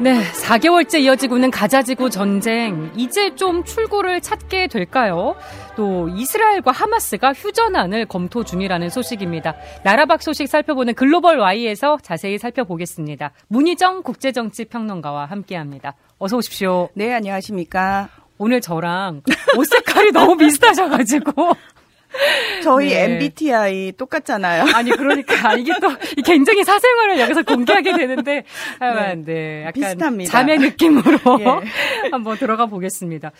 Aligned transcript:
네, 0.00 0.22
4개월째 0.22 1.00
이어지고 1.00 1.36
있는 1.38 1.50
가자지구 1.50 2.08
전쟁. 2.10 2.92
이제 2.96 3.34
좀 3.34 3.64
출구를 3.64 4.20
찾게 4.20 4.68
될까요? 4.68 5.34
또 5.76 6.08
이스라엘과 6.08 6.70
하마스가 6.70 7.32
휴전안을 7.32 8.06
검토 8.06 8.44
중이라는 8.44 8.90
소식입니다. 8.90 9.56
나라박 9.82 10.22
소식 10.22 10.46
살펴보는 10.46 10.94
글로벌 10.94 11.40
Y에서 11.40 11.98
자세히 12.00 12.38
살펴보겠습니다. 12.38 13.32
문희정 13.48 14.04
국제정치평론가와 14.04 15.26
함께합니다. 15.26 15.94
어서 16.18 16.36
오십시오. 16.36 16.90
네, 16.94 17.12
안녕하십니까. 17.12 18.08
오늘 18.38 18.60
저랑 18.60 19.22
옷 19.56 19.64
색깔이 19.64 20.12
너무 20.12 20.36
비슷하셔가지고. 20.36 21.32
저희 22.62 22.88
네. 22.88 23.04
MBTI 23.04 23.92
똑같잖아요. 23.92 24.64
아니 24.74 24.90
그러니까 24.90 25.54
이게 25.54 25.72
또 25.80 25.88
굉장히 26.24 26.64
사생활을 26.64 27.18
여기서 27.20 27.42
공개하게 27.42 27.96
되는데 27.96 28.44
네, 28.80 29.14
네 29.24 29.60
약간 29.66 29.72
비슷합니다. 29.72 30.30
자매 30.30 30.56
느낌으로 30.56 31.18
예. 31.40 32.10
한번 32.10 32.36
들어가 32.38 32.66
보겠습니다. 32.66 33.32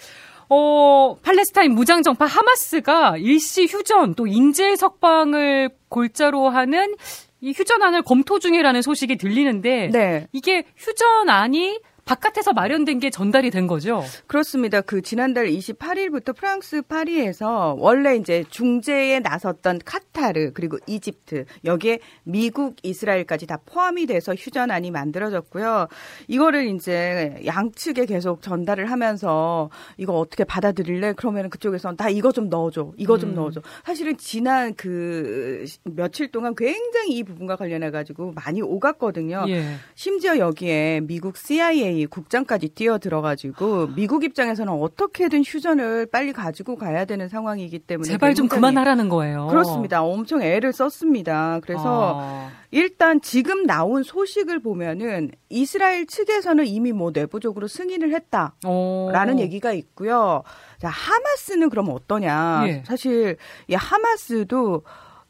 어, 0.50 1.16
팔레스타인 1.22 1.74
무장정파 1.74 2.24
하마스가 2.24 3.16
일시 3.18 3.66
휴전 3.66 4.14
또 4.14 4.26
인재 4.26 4.76
석방을 4.76 5.70
골자로 5.88 6.48
하는 6.48 6.94
이 7.40 7.52
휴전안을 7.52 8.02
검토 8.02 8.38
중이라는 8.38 8.82
소식이 8.82 9.16
들리는데 9.16 9.90
네. 9.92 10.26
이게 10.32 10.64
휴전안이 10.76 11.80
바깥에서 12.08 12.54
마련된 12.54 13.00
게 13.00 13.10
전달이 13.10 13.50
된 13.50 13.66
거죠? 13.66 14.02
그렇습니다. 14.26 14.80
그 14.80 15.02
지난달 15.02 15.48
28일부터 15.48 16.34
프랑스 16.34 16.80
파리에서 16.80 17.76
원래 17.78 18.16
이제 18.16 18.44
중재에 18.48 19.20
나섰던 19.20 19.80
카타르 19.84 20.52
그리고 20.54 20.78
이집트 20.86 21.44
여기에 21.66 21.98
미국, 22.24 22.76
이스라엘까지 22.82 23.46
다 23.46 23.58
포함이 23.66 24.06
돼서 24.06 24.34
휴전안이 24.34 24.90
만들어졌고요. 24.90 25.88
이거를 26.28 26.74
이제 26.74 27.42
양측에 27.44 28.06
계속 28.06 28.40
전달을 28.40 28.90
하면서 28.90 29.68
이거 29.98 30.18
어떻게 30.18 30.44
받아들일래? 30.44 31.12
그러면 31.12 31.50
그쪽에서 31.50 31.94
나 31.94 32.08
이거 32.08 32.32
좀 32.32 32.48
넣어줘, 32.48 32.92
이거 32.96 33.18
좀 33.18 33.30
음. 33.30 33.34
넣어줘. 33.34 33.60
사실은 33.84 34.16
지난 34.16 34.74
그 34.76 35.66
며칠 35.84 36.30
동안 36.30 36.54
굉장히 36.56 37.18
이 37.18 37.22
부분과 37.22 37.56
관련해 37.56 37.90
가지고 37.90 38.32
많이 38.32 38.62
오갔거든요. 38.62 39.44
예. 39.48 39.74
심지어 39.94 40.38
여기에 40.38 41.02
미국 41.02 41.36
CIA 41.36 41.97
국장까지 42.06 42.68
뛰어 42.68 42.98
들어가지고 42.98 43.88
미국 43.94 44.24
입장에서는 44.24 44.72
어떻게든 44.72 45.42
휴전을 45.44 46.06
빨리 46.06 46.32
가지고 46.32 46.76
가야 46.76 47.04
되는 47.04 47.28
상황이기 47.28 47.80
때문에 47.80 48.08
제발 48.08 48.34
좀 48.34 48.48
그만하라는 48.48 49.08
거예요. 49.08 49.48
그렇습니다. 49.48 50.02
엄청 50.02 50.42
애를 50.42 50.72
썼습니다. 50.72 51.60
그래서 51.62 52.20
아. 52.20 52.50
일단 52.70 53.20
지금 53.20 53.64
나온 53.64 54.02
소식을 54.02 54.60
보면은 54.60 55.30
이스라엘 55.48 56.06
측에서는 56.06 56.66
이미 56.66 56.92
뭐 56.92 57.10
내부적으로 57.12 57.66
승인을 57.66 58.12
했다라는 58.14 59.36
오. 59.36 59.38
얘기가 59.40 59.72
있고요. 59.72 60.42
자 60.78 60.88
하마스는 60.88 61.70
그럼 61.70 61.88
어떠냐? 61.90 62.64
예. 62.66 62.82
사실 62.86 63.36
이 63.68 63.74
하마스도 63.74 64.82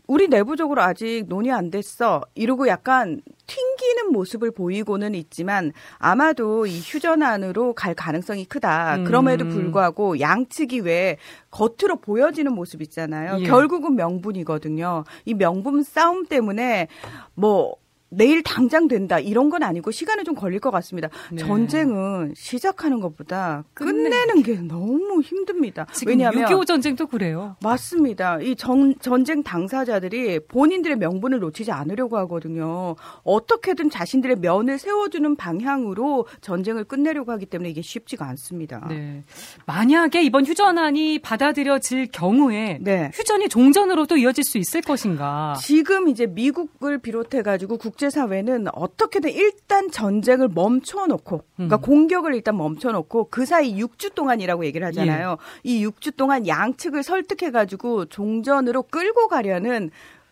우리 0.09 0.27
내부적으로 0.27 0.81
아직 0.83 1.25
논의 1.29 1.53
안 1.53 1.71
됐어. 1.71 2.23
이러고 2.35 2.67
약간 2.67 3.21
튕기는 3.47 4.11
모습을 4.11 4.51
보이고는 4.51 5.15
있지만 5.15 5.73
아마도 5.99 6.65
이 6.67 6.81
휴전안으로 6.81 7.75
갈 7.75 7.95
가능성이 7.95 8.47
크다. 8.47 8.97
음. 8.97 9.05
그럼에도 9.05 9.47
불구하고 9.47 10.19
양측이 10.19 10.81
왜 10.81 11.19
겉으로 11.51 11.97
보여지는 12.01 12.55
모습 12.55 12.81
있잖아요. 12.83 13.37
예. 13.41 13.45
결국은 13.45 13.97
명분이거든요. 13.97 15.05
이 15.27 15.35
명분 15.35 15.83
싸움 15.83 16.25
때문에 16.25 16.89
뭐 17.35 17.77
내일 18.11 18.43
당장 18.43 18.89
된다 18.89 19.19
이런 19.19 19.51
건 19.51 19.63
아니고 19.63 19.91
시간은 19.91 20.25
좀 20.25 20.35
걸릴 20.35 20.61
것 20.61 20.71
같습니다. 20.71 21.09
네. 21.31 21.39
전쟁은 21.39 22.33
시작하는 22.35 23.01
것보다 23.01 23.65
끝내는 23.75 24.43
게 24.43 24.55
너무 24.55 25.21
힘듭니다. 25.21 25.87
왜냐하면 26.07 26.45
6.25 26.47 26.67
전쟁도 26.67 27.07
그래요. 27.09 27.57
맞습니다. 27.63 28.41
이 28.41 28.57
전, 28.57 28.95
전쟁 29.01 29.43
당사자들이 29.43 30.41
본인들의 30.49 30.97
명분을 30.97 31.39
놓치지 31.41 31.71
않으려고 31.71 32.17
하거든요. 32.19 32.97
어떻게든 33.25 33.91
자신들의 33.91 34.37
면을 34.37 34.79
세워주는 34.79 35.37
방향으로 35.37 36.27
전쟁을 36.41 36.85
끝내려고 36.85 37.33
하기 37.33 37.47
때문에 37.47 37.69
이게 37.71 37.83
쉽지가 37.83 38.27
않습니다. 38.29 38.87
네. 38.89 39.25
만약에 39.67 40.23
이번 40.23 40.47
휴전안이 40.47 41.19
받아들여질 41.21 42.09
경우에 42.11 42.79
네. 42.81 43.11
휴전이 43.13 43.49
종전으로도 43.49 44.17
이어질 44.17 44.45
수 44.45 44.57
있을 44.57 44.81
것인가? 44.81 45.57
지금 45.61 46.09
이제 46.09 46.27
미국을 46.27 46.99
비롯해 46.99 47.43
가지고 47.43 47.77
국 47.77 47.98
국제사회는 47.99 48.69
어떻게든 48.73 49.31
일단 49.31 49.91
전쟁을 49.91 50.49
멈춰놓고, 50.49 51.43
그러니까 51.57 51.77
음. 51.77 51.81
공격을 51.81 52.35
일단 52.35 52.57
멈춰놓고 52.57 53.29
그 53.31 53.45
사이 53.45 53.77
6주 53.77 54.15
동안이라고 54.15 54.65
얘기를 54.65 54.87
하잖아요. 54.87 55.37
예. 55.39 55.71
이 55.71 55.85
6주 55.85 56.17
동안 56.17 56.47
양측을 56.47 57.03
설득해가지고 57.03 58.07
종전으로 58.07 58.85
끌고 58.85 59.29
가려는 59.29 59.91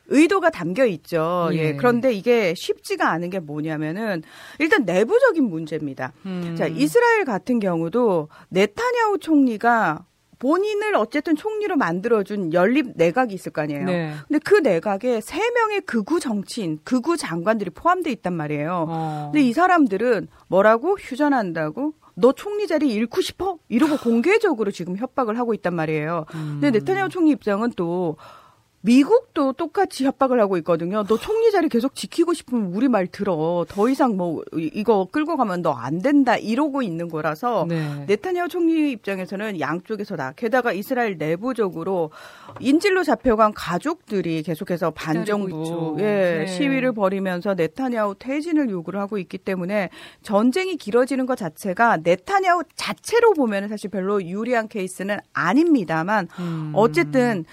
의도가 0.09 0.51
담겨 0.51 0.87
있죠. 0.87 1.51
예. 1.53 1.57
예. 1.57 1.73
그런데 1.75 2.13
이게 2.13 2.55
쉽지가 2.55 3.11
않은 3.11 3.31
게 3.31 3.41
뭐냐면은 3.41 4.23
일단 4.61 4.85
내부적인 4.85 5.43
문제입니다. 5.45 6.13
음. 6.25 6.55
자, 6.57 6.67
이스라엘 6.67 7.25
같은 7.25 7.59
경우도 7.59 8.29
네타냐후 8.49 9.19
총리가 9.19 10.05
본인을 10.39 10.95
어쨌든 10.97 11.35
총리로 11.37 11.77
만들어준 11.77 12.53
연립 12.53 12.93
내각이 12.95 13.35
있을 13.35 13.53
거 13.53 13.63
아니에요. 13.63 13.85
네. 13.85 14.13
근데 14.29 14.39
그 14.45 14.55
내각에 14.57 15.21
세 15.21 15.51
명의 15.51 15.81
극우 15.81 16.21
정치인, 16.21 16.79
극우 16.85 17.17
장관들이 17.17 17.71
포함돼 17.71 18.11
있단 18.13 18.33
말이에요. 18.35 18.87
어. 18.89 19.31
근데 19.33 19.47
이 19.47 19.53
사람들은 19.53 20.29
뭐라고 20.49 20.97
휴전한다고? 20.99 21.95
너 22.15 22.33
총리 22.33 22.67
자리 22.67 22.93
잃고 22.93 23.21
싶어? 23.21 23.59
이러고 23.69 23.99
공개적으로 23.99 24.71
지금 24.71 24.97
협박을 24.97 25.39
하고 25.39 25.53
있단 25.55 25.75
말이에요. 25.75 26.25
음. 26.35 26.59
근데 26.61 26.79
네타냐후 26.79 27.11
총리 27.11 27.31
입장은 27.31 27.73
또 27.77 28.17
미국도 28.87 29.53
똑같이 29.55 30.05
협박을 30.05 30.41
하고 30.41 30.57
있거든요. 30.59 31.03
너 31.05 31.19
총리 31.19 31.51
자리 31.51 31.69
계속 31.69 31.95
지키고 31.95 32.35
싶으면 32.35 32.73
우리 32.73 32.89
말 32.89 33.07
들어. 33.09 33.67
더 33.69 33.89
이상 33.89 34.17
뭐 34.17 34.43
이거 34.55 35.07
끌고 35.11 35.37
가면 35.37 35.63
너 35.63 35.77
안 35.77 36.01
된다 36.01 36.37
이러고 36.37 36.83
있는 36.83 37.09
거라서 37.09 37.67
네. 37.69 38.05
네타냐후 38.07 38.49
총리 38.49 38.91
입장에서는 38.93 39.61
양쪽에서 39.61 40.17
다 40.17 40.33
게다가 40.35 40.73
이스라엘 40.73 41.19
내부적으로 41.19 42.11
인질로 42.61 43.05
잡혀간 43.05 43.53
가족들이 43.55 44.43
계속해서 44.43 44.91
반정부 44.93 45.97
예, 46.01 46.03
네. 46.03 46.47
시위를 46.47 46.93
벌이면서 46.93 47.55
네타냐후 47.55 48.15
퇴진을 48.19 48.71
요구를 48.71 48.99
하고 48.99 49.19
있기 49.19 49.39
때문에 49.39 49.91
전쟁이 50.23 50.77
길어지는 50.77 51.27
것 51.27 51.37
자체가 51.37 51.99
네타냐후 52.03 52.63
자체로 52.75 53.35
보면 53.35 53.69
사실 53.69 53.91
별로 53.91 54.23
유리한 54.23 54.69
케이스는 54.69 55.19
아닙니다만 55.35 56.29
음. 56.39 56.73
어쨌든 56.75 57.45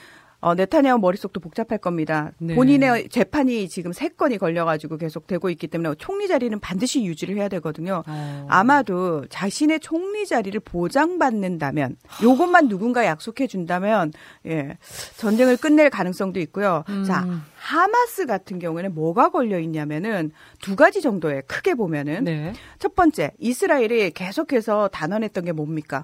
어, 0.44 0.56
네타냐후 0.56 1.00
머릿속도 1.00 1.40
복잡할 1.40 1.78
겁니다. 1.78 2.34
네. 2.38 2.54
본인의 2.54 3.08
재판이 3.08 3.70
지금 3.70 3.94
세 3.94 4.10
건이 4.10 4.38
걸려가지고 4.38 4.98
계속 4.98 5.26
되고 5.26 5.50
있기 5.50 5.68
때문에 5.68 5.96
총리 5.98 6.28
자리는 6.28 6.60
반드시 6.60 7.06
유지를 7.06 7.38
해야 7.38 7.48
되거든요. 7.48 8.04
어. 8.06 8.46
아마도 8.50 9.26
자신의 9.30 9.80
총리 9.80 10.26
자리를 10.26 10.60
보장받는다면, 10.60 11.96
요것만 12.22 12.68
누군가 12.68 13.06
약속해 13.06 13.48
준다면, 13.48 14.12
예, 14.46 14.78
전쟁을 15.16 15.56
끝낼 15.56 15.90
가능성도 15.90 16.42
있고요. 16.42 16.84
음. 16.90 17.06
자, 17.06 17.26
하마스 17.56 18.26
같은 18.26 18.60
경우에는 18.60 18.94
뭐가 18.94 19.30
걸려 19.30 19.58
있냐면은 19.60 20.34
두 20.62 20.76
가지 20.76 21.02
정도에 21.02 21.40
크게 21.48 21.76
보면은 21.76 22.26
네. 22.26 22.52
첫 22.80 22.96
번째 22.96 23.32
이스라엘이 23.40 24.12
계속해서 24.12 24.90
단언했던 24.90 25.46
게 25.46 25.54
뭡니까? 25.54 26.04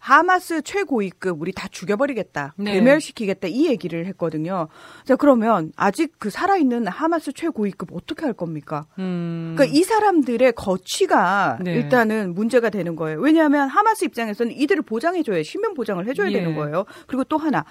하마스 0.00 0.62
최고위급 0.62 1.40
우리 1.40 1.52
다 1.52 1.68
죽여버리겠다, 1.70 2.54
네. 2.56 2.72
괴멸시키겠다 2.72 3.48
이 3.48 3.66
얘기를 3.68 4.06
했거든요. 4.06 4.68
자 5.04 5.14
그러면 5.14 5.72
아직 5.76 6.14
그 6.18 6.30
살아있는 6.30 6.88
하마스 6.88 7.32
최고위급 7.32 7.90
어떻게 7.92 8.24
할 8.24 8.32
겁니까? 8.32 8.86
음. 8.98 9.54
그러니까 9.54 9.78
이 9.78 9.82
사람들의 9.82 10.52
거취가 10.54 11.58
네. 11.62 11.74
일단은 11.74 12.34
문제가 12.34 12.70
되는 12.70 12.96
거예요. 12.96 13.20
왜냐하면 13.20 13.68
하마스 13.68 14.06
입장에서는 14.06 14.52
이들을 14.52 14.82
보장해줘야 14.82 15.42
신변 15.42 15.74
보장을 15.74 16.04
해줘야 16.06 16.28
예. 16.30 16.32
되는 16.32 16.56
거예요. 16.56 16.86
그리고 17.06 17.22
또 17.24 17.36
하나 17.36 17.64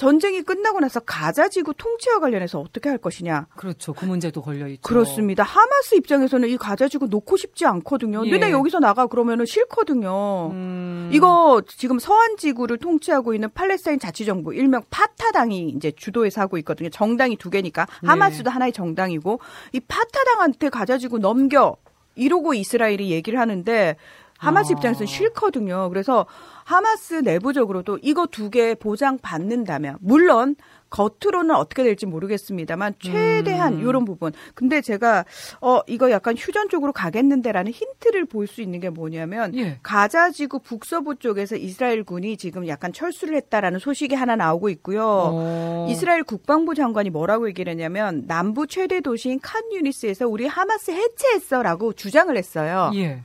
전쟁이 0.00 0.40
끝나고 0.40 0.80
나서 0.80 0.98
가자 1.00 1.50
지구 1.50 1.74
통치와 1.74 2.20
관련해서 2.20 2.58
어떻게 2.58 2.88
할 2.88 2.96
것이냐. 2.96 3.48
그렇죠. 3.54 3.92
그 3.92 4.06
문제도 4.06 4.40
걸려 4.40 4.66
있죠. 4.68 4.80
그렇습니다. 4.80 5.42
하마스 5.42 5.94
입장에서는 5.94 6.48
이 6.48 6.56
가자 6.56 6.88
지구 6.88 7.06
놓고 7.08 7.36
싶지 7.36 7.66
않거든요. 7.66 8.24
예. 8.24 8.30
근데 8.30 8.50
여기서 8.50 8.78
나가 8.78 9.06
그러면은 9.06 9.44
싫거든요. 9.44 10.52
음... 10.52 11.10
이거 11.12 11.60
지금 11.66 11.98
서한 11.98 12.38
지구를 12.38 12.78
통치하고 12.78 13.34
있는 13.34 13.50
팔레스타인 13.52 13.98
자치 13.98 14.24
정부 14.24 14.54
일명 14.54 14.80
파타당이 14.88 15.68
이제 15.68 15.92
주도해서 15.94 16.40
하고 16.40 16.56
있거든요. 16.56 16.88
정당이 16.88 17.36
두 17.36 17.50
개니까 17.50 17.86
하마스도 18.02 18.44
네. 18.44 18.54
하나의 18.54 18.72
정당이고 18.72 19.38
이 19.74 19.80
파타당한테 19.80 20.70
가자 20.70 20.96
지구 20.96 21.18
넘겨 21.18 21.76
이러고 22.14 22.54
이스라엘이 22.54 23.10
얘기를 23.10 23.38
하는데 23.38 23.96
하마스 24.38 24.72
아. 24.72 24.76
입장에서는 24.76 25.06
싫거든요. 25.06 25.90
그래서 25.90 26.24
하마스 26.70 27.14
내부적으로도 27.14 27.98
이거 28.02 28.26
두 28.26 28.50
개 28.50 28.74
보장 28.74 29.16
받는다면 29.18 29.96
물론 30.00 30.56
겉으로는 30.90 31.54
어떻게 31.54 31.84
될지 31.84 32.04
모르겠습니다만 32.04 32.94
최대한 32.98 33.74
음. 33.74 33.80
이런 33.88 34.04
부분. 34.04 34.32
근데 34.54 34.80
제가 34.80 35.24
어 35.60 35.80
이거 35.86 36.10
약간 36.10 36.34
휴전 36.36 36.68
쪽으로 36.68 36.92
가겠는데라는 36.92 37.70
힌트를 37.70 38.24
볼 38.24 38.48
수 38.48 38.60
있는 38.60 38.80
게 38.80 38.90
뭐냐면 38.90 39.54
예. 39.56 39.78
가자 39.84 40.30
지구 40.32 40.58
북서부 40.58 41.14
쪽에서 41.16 41.54
이스라엘군이 41.54 42.36
지금 42.36 42.66
약간 42.66 42.92
철수를 42.92 43.36
했다라는 43.36 43.78
소식이 43.78 44.16
하나 44.16 44.34
나오고 44.34 44.68
있고요. 44.70 45.02
오. 45.04 45.30
어. 45.32 45.86
이스라엘 45.90 46.24
국방부 46.24 46.74
장관이 46.74 47.10
뭐라고 47.10 47.46
얘기를 47.48 47.70
했냐면 47.70 48.24
남부 48.26 48.66
최대 48.66 49.00
도시인 49.00 49.38
칸 49.40 49.62
유니스에서 49.72 50.26
우리 50.26 50.46
하마스 50.46 50.90
해체했어라고 50.90 51.92
주장을 51.92 52.36
했어요. 52.36 52.90
예. 52.96 53.22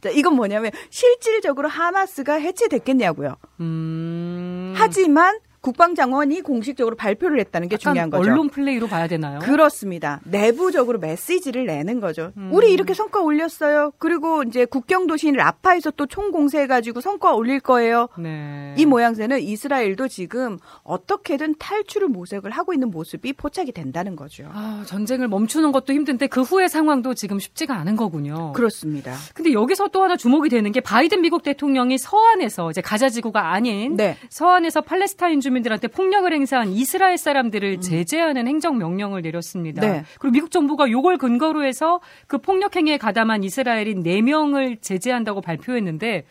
자, 0.00 0.10
이건 0.10 0.34
뭐냐면 0.34 0.70
실질적으로 0.90 1.68
하마스가 1.68 2.34
해체됐겠냐고요. 2.34 3.36
음... 3.60 4.74
하지만 4.76 5.38
국방장관이 5.60 6.42
공식적으로 6.42 6.96
발표를 6.96 7.40
했다는 7.40 7.68
게 7.68 7.76
중요한 7.76 8.10
거죠. 8.10 8.30
언론 8.30 8.48
플레이로 8.50 8.86
봐야 8.86 9.06
되나요? 9.08 9.38
그렇습니다. 9.40 10.20
내부적으로 10.24 10.98
메시지를 10.98 11.66
내는 11.66 12.00
거죠. 12.00 12.32
음. 12.36 12.50
우리 12.52 12.72
이렇게 12.72 12.94
성과 12.94 13.20
올렸어요. 13.20 13.92
그리고 13.98 14.42
이제 14.42 14.64
국경 14.64 15.06
도시인 15.06 15.34
라파에서 15.34 15.90
또 15.92 16.06
총 16.10 16.32
공세해가지고 16.32 17.00
성과 17.00 17.34
올릴 17.34 17.60
거예요. 17.60 18.08
네. 18.18 18.74
이 18.76 18.84
모양새는 18.84 19.40
이스라엘도 19.40 20.08
지금 20.08 20.58
어떻게든 20.82 21.54
탈출을 21.58 22.08
모색을 22.08 22.50
하고 22.50 22.72
있는 22.72 22.90
모습이 22.90 23.32
포착이 23.34 23.70
된다는 23.70 24.16
거죠. 24.16 24.50
아, 24.52 24.82
전쟁을 24.86 25.28
멈추는 25.28 25.70
것도 25.70 25.92
힘든데 25.92 26.26
그 26.26 26.42
후의 26.42 26.68
상황도 26.68 27.14
지금 27.14 27.38
쉽지가 27.38 27.74
않은 27.76 27.94
거군요. 27.94 28.52
그렇습니다. 28.54 29.14
근데 29.34 29.52
여기서 29.52 29.88
또 29.88 30.02
하나 30.02 30.16
주목이 30.16 30.48
되는 30.48 30.72
게 30.72 30.80
바이든 30.80 31.20
미국 31.20 31.44
대통령이 31.44 31.96
서안에서 31.98 32.70
이제 32.70 32.80
가자 32.80 33.08
지구가 33.08 33.52
아닌 33.52 33.94
네. 33.96 34.16
서안에서 34.30 34.80
팔레스타인 34.80 35.40
주 35.40 35.49
주민들한테 35.50 35.88
폭력을 35.88 36.32
행사한 36.32 36.68
이스라엘 36.68 37.18
사람들을 37.18 37.72
음. 37.74 37.80
제재하는 37.80 38.46
행정 38.46 38.78
명령을 38.78 39.22
내렸습니다. 39.22 39.80
네. 39.80 40.04
그리고 40.18 40.32
미국 40.32 40.50
정부가 40.50 40.86
이걸 40.86 41.18
근거로 41.18 41.64
해서 41.64 42.00
그 42.26 42.38
폭력 42.38 42.76
행위에 42.76 42.96
가담한 42.96 43.42
이스라엘인 43.44 44.02
4명을 44.02 44.80
제재한다고 44.80 45.40
발표했는데 45.40 46.24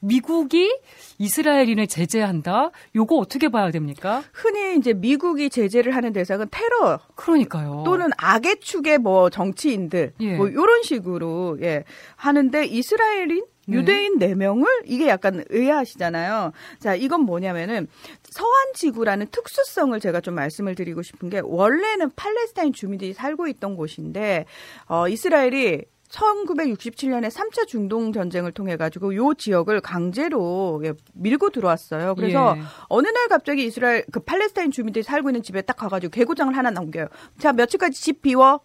미국이 0.00 0.70
이스라엘인을 1.18 1.86
제재한다? 1.86 2.70
요거 2.94 3.16
어떻게 3.16 3.48
봐야 3.48 3.70
됩니까? 3.70 4.22
흔히 4.32 4.76
이제 4.76 4.92
미국이 4.92 5.48
제재를 5.48 5.96
하는 5.96 6.12
대상은 6.12 6.46
테러. 6.50 6.98
그러니까요. 7.14 7.84
또는 7.86 8.10
악의 8.18 8.60
축의 8.60 8.98
뭐 8.98 9.30
정치인들. 9.30 10.12
예. 10.20 10.36
뭐 10.36 10.52
요런 10.52 10.82
식으로 10.82 11.58
예. 11.62 11.84
하는데 12.16 12.66
이스라엘인 12.66 13.28
네. 13.28 13.53
유대인 13.68 14.18
네. 14.18 14.34
4명을 14.34 14.66
이게 14.84 15.08
약간 15.08 15.44
의아하시잖아요. 15.48 16.52
자, 16.78 16.94
이건 16.94 17.22
뭐냐면은 17.22 17.88
서한 18.22 18.72
지구라는 18.74 19.28
특수성을 19.30 19.98
제가 20.00 20.20
좀 20.20 20.34
말씀을 20.34 20.74
드리고 20.74 21.02
싶은 21.02 21.30
게 21.30 21.40
원래는 21.42 22.10
팔레스타인 22.16 22.72
주민들이 22.72 23.12
살고 23.12 23.46
있던 23.48 23.76
곳인데 23.76 24.44
어 24.86 25.08
이스라엘이 25.08 25.84
1967년에 26.14 27.28
3차 27.28 27.66
중동 27.66 28.12
전쟁을 28.12 28.52
통해 28.52 28.76
가지고 28.76 29.14
요 29.16 29.34
지역을 29.34 29.80
강제로 29.80 30.80
예, 30.84 30.92
밀고 31.14 31.50
들어왔어요. 31.50 32.14
그래서 32.14 32.54
예. 32.56 32.62
어느 32.88 33.08
날 33.08 33.28
갑자기 33.28 33.64
이스라엘 33.64 34.04
그 34.12 34.20
팔레스타인 34.20 34.70
주민들이 34.70 35.02
살고 35.02 35.30
있는 35.30 35.42
집에 35.42 35.62
딱 35.62 35.76
가가지고 35.76 36.10
개고장을 36.10 36.56
하나 36.56 36.70
남겨요. 36.70 37.08
자 37.38 37.52
며칠까지 37.52 38.00
집 38.00 38.22
비워 38.22 38.60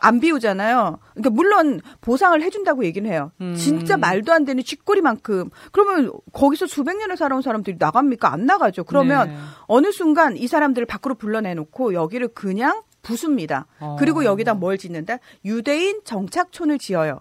안 0.00 0.20
비우잖아요. 0.20 0.98
그러니까 1.14 1.30
물론 1.30 1.80
보상을 2.00 2.40
해준다고 2.42 2.84
얘기는 2.84 3.10
해요. 3.10 3.30
음. 3.40 3.54
진짜 3.54 3.96
말도 3.96 4.32
안 4.32 4.44
되는 4.44 4.62
쥐꼬리만큼. 4.62 5.50
그러면 5.72 6.12
거기서 6.32 6.66
수백 6.66 6.96
년을 6.96 7.16
살아온 7.16 7.42
사람들이 7.42 7.76
나갑니까? 7.78 8.32
안 8.32 8.46
나가죠. 8.46 8.84
그러면 8.84 9.28
네. 9.28 9.36
어느 9.66 9.92
순간 9.92 10.36
이 10.36 10.46
사람들을 10.46 10.86
밖으로 10.86 11.14
불러내놓고 11.14 11.94
여기를 11.94 12.28
그냥 12.28 12.82
부숩니다. 13.02 13.66
어. 13.80 13.96
그리고 13.98 14.24
여기다 14.24 14.54
뭘 14.54 14.78
짓는다? 14.78 15.18
유대인 15.44 16.00
정착촌을 16.04 16.78
지어요. 16.78 17.20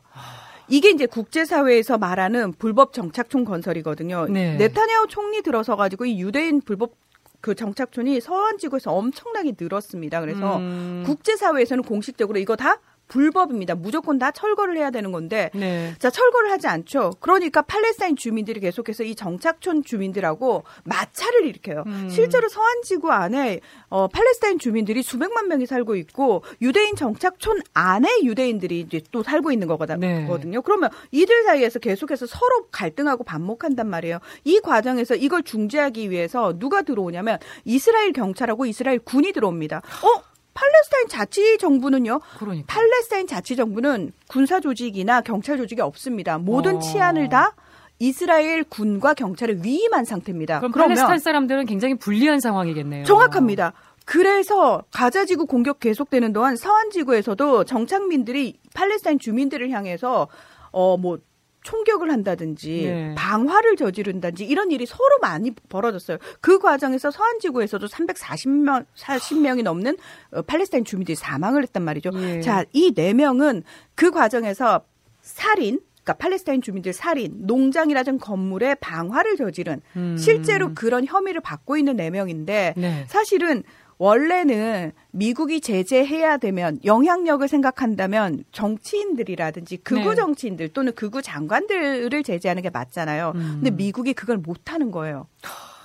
이게 0.70 0.90
이제 0.90 1.06
국제사회에서 1.06 1.98
말하는 1.98 2.54
불법 2.54 2.94
정착촌 2.94 3.46
건설이거든요. 3.46 4.28
네. 4.30 4.58
네타냐후 4.58 5.08
총리 5.08 5.42
들어서 5.42 5.76
가지고 5.76 6.06
이 6.06 6.20
유대인 6.22 6.62
불법 6.62 6.96
그 7.40 7.56
정착촌이 7.56 8.20
서한 8.20 8.58
지구에서 8.58 8.92
엄청나게 8.92 9.54
늘었습니다. 9.58 10.20
그래서 10.22 10.58
음. 10.58 11.04
국제사회에서는 11.06 11.84
공식적으로 11.84 12.40
이거 12.40 12.56
다 12.56 12.80
불법입니다. 13.08 13.76
무조건 13.76 14.20
다 14.20 14.32
철거를 14.32 14.78
해야 14.78 14.92
되는 14.92 15.12
건데 15.12 15.50
네. 15.54 15.94
자 16.00 16.10
철거를 16.10 16.52
하지 16.52 16.68
않죠. 16.68 17.14
그러니까 17.20 17.62
팔레스타인 17.62 18.16
주민들이 18.16 18.60
계속해서 18.60 19.04
이 19.04 19.16
정착촌 19.16 19.84
주민들하고 19.84 20.64
마찰을 20.84 21.46
일으켜요. 21.46 21.84
음. 21.88 22.10
실제로 22.10 22.50
서한지구 22.50 23.12
안에 23.12 23.60
어, 23.90 24.08
팔레스타인 24.08 24.60
주민들이 24.60 25.02
수백만 25.02 25.48
명이 25.48 25.66
살고 25.66 25.96
있고 25.96 26.44
유대인 26.62 26.96
정착촌 26.96 27.62
안에 27.74 28.10
유대인들이 28.24 28.80
이제 28.82 29.02
또 29.12 29.24
살고 29.24 29.52
있는 29.52 29.68
거거든요. 29.68 29.98
네. 29.98 30.28
그러면 30.64 30.90
이들 31.12 31.44
사이에서 31.44 31.80
계속해서 31.80 32.26
서로 32.26 32.68
갈등하고 32.72 33.24
반목한단 33.24 33.88
말이에요. 33.88 34.20
이 34.44 34.60
과정에서 34.60 35.16
이걸 35.16 35.44
중재하기 35.44 36.10
위해서 36.12 36.58
누가 36.58 36.82
들어오냐면 36.82 37.40
이스라엘 37.66 38.12
경찰하고 38.12 38.66
이스라엘 38.66 39.00
군이 39.00 39.32
들어옵니다. 39.34 39.78
어? 39.78 40.27
팔레스타인 40.58 41.08
자치 41.08 41.58
정부는요. 41.60 42.20
그러니까. 42.40 42.66
팔레스타인 42.68 43.28
자치 43.28 43.56
정부는 43.56 44.12
군사 44.28 44.60
조직이나 44.60 45.22
경찰 45.22 45.58
조직이 45.58 45.82
없습니다. 45.82 46.40
모든 46.40 46.78
어. 46.78 46.80
치안을 46.80 47.30
다 47.30 47.54
이스라엘 48.00 48.64
군과 48.64 49.14
경찰을 49.14 49.64
위임한 49.64 50.04
상태입니다. 50.06 50.60
그럼 50.60 50.72
팔레스타인 50.72 51.20
사람들은 51.20 51.66
굉장히 51.68 51.94
불리한 51.96 52.40
상황이겠네요. 52.40 53.06
정확합니다. 53.06 53.74
그래서 54.06 54.84
가자 54.92 55.26
지구 55.26 55.46
공격 55.46 55.80
계속되는 55.80 56.34
동안 56.34 56.56
서한 56.56 56.90
지구에서도 56.90 57.66
정착민들이 57.66 58.58
팔레스타인 58.74 59.20
주민들을 59.20 59.70
향해서 59.70 60.28
어 60.72 60.98
뭐 60.98 61.20
총격을 61.68 62.10
한다든지 62.10 62.84
네. 62.86 63.14
방화를 63.16 63.76
저지른다든지 63.76 64.46
이런 64.46 64.72
일이 64.72 64.86
서로 64.86 65.18
많이 65.22 65.52
벌어졌어요. 65.68 66.18
그 66.40 66.60
과정에서 66.60 67.12
서한 67.12 67.40
지구에서도 67.40 67.86
340명 67.88 68.86
40명이 68.98 69.64
넘는 69.64 69.98
어, 70.32 70.42
팔레스타인 70.44 70.86
주민들이 70.86 71.16
사망을 71.16 71.64
했단 71.64 71.84
말이죠. 71.84 72.12
네. 72.12 72.40
자, 72.40 72.64
이 72.72 72.94
네 72.96 73.14
명은 73.14 73.64
그 73.96 74.12
과정에서 74.12 74.86
살인 75.22 75.82
그러니까 76.04 76.14
팔레스타인 76.14 76.62
주민들 76.62 76.94
살인, 76.94 77.34
농장이라든 77.42 78.18
건물에 78.20 78.76
방화를 78.76 79.36
저지른 79.36 79.82
음. 79.98 80.16
실제로 80.18 80.74
그런 80.74 81.04
혐의를 81.06 81.42
받고 81.42 81.76
있는 81.76 81.98
네 81.98 82.10
명인데 82.10 82.76
네. 82.78 83.04
사실은 83.10 83.64
원래는 83.98 84.92
미국이 85.12 85.60
제재해야 85.60 86.38
되면 86.38 86.80
영향력을 86.86 87.48
생각한다면 87.48 88.44
정치인들이라든지 88.52 89.78
극우 89.78 90.10
네. 90.10 90.16
정치인들 90.16 90.70
또는 90.70 90.94
극우 90.94 91.22
장관들을 91.22 92.24
제재하는 92.24 92.62
게 92.62 92.70
맞잖아요. 92.70 93.34
음. 93.36 93.42
근데 93.56 93.72
미국이 93.72 94.14
그걸 94.14 94.38
못 94.38 94.72
하는 94.72 94.92
거예요. 94.92 95.28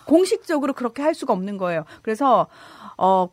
공식적으로 0.07 0.73
그렇게 0.75 1.03
할 1.03 1.15
수가 1.15 1.33
없는 1.33 1.57
거예요. 1.57 1.85
그래서 2.03 2.49
어 2.99 3.29